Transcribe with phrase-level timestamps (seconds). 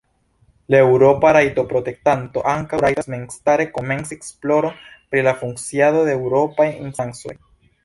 [0.75, 4.81] La Eŭropa Rajtoprotektanto ankaŭ rajtas memstare komenci esploron
[5.13, 7.41] pri la funkciado de Eŭropaj instancoj.